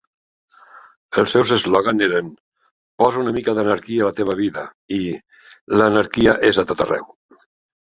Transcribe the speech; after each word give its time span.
Els 1.23 1.35
seus 1.35 1.51
eslògans 1.57 2.05
eren 2.05 2.31
"posa 3.03 3.21
una 3.25 3.35
mica 3.37 3.55
d'anarquia 3.61 4.07
a 4.07 4.09
la 4.09 4.17
teva 4.23 4.39
vida" 4.41 4.67
i 4.99 5.01
"l'anarquia 5.81 6.37
és 6.53 6.63
a 6.65 6.69
tot 6.75 6.87
arreu". 6.89 7.09